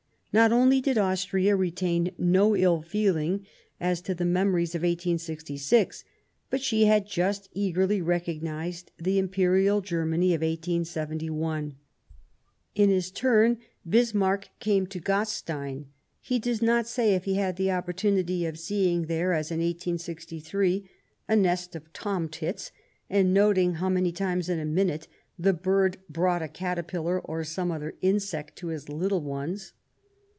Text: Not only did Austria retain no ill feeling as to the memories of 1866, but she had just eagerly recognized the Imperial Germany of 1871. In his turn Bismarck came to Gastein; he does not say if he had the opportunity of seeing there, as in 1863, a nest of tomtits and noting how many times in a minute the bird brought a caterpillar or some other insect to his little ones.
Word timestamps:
Not 0.33 0.53
only 0.53 0.79
did 0.79 0.97
Austria 0.97 1.57
retain 1.57 2.11
no 2.17 2.55
ill 2.55 2.81
feeling 2.81 3.45
as 3.81 3.99
to 4.03 4.15
the 4.15 4.23
memories 4.23 4.73
of 4.73 4.79
1866, 4.81 6.05
but 6.49 6.61
she 6.61 6.85
had 6.85 7.05
just 7.05 7.49
eagerly 7.51 8.01
recognized 8.01 8.93
the 8.97 9.19
Imperial 9.19 9.81
Germany 9.81 10.33
of 10.33 10.39
1871. 10.39 11.75
In 12.75 12.89
his 12.89 13.11
turn 13.11 13.57
Bismarck 13.85 14.47
came 14.61 14.87
to 14.87 15.01
Gastein; 15.01 15.87
he 16.21 16.39
does 16.39 16.61
not 16.61 16.87
say 16.87 17.13
if 17.13 17.25
he 17.25 17.33
had 17.33 17.57
the 17.57 17.71
opportunity 17.71 18.45
of 18.45 18.57
seeing 18.57 19.07
there, 19.07 19.33
as 19.33 19.51
in 19.51 19.59
1863, 19.59 20.89
a 21.27 21.35
nest 21.35 21.75
of 21.75 21.91
tomtits 21.91 22.71
and 23.09 23.33
noting 23.33 23.73
how 23.75 23.89
many 23.89 24.13
times 24.13 24.47
in 24.47 24.59
a 24.59 24.65
minute 24.65 25.09
the 25.37 25.51
bird 25.51 25.97
brought 26.07 26.41
a 26.41 26.47
caterpillar 26.47 27.19
or 27.19 27.43
some 27.43 27.69
other 27.69 27.95
insect 27.99 28.55
to 28.55 28.67
his 28.67 28.87
little 28.87 29.19
ones. 29.21 29.73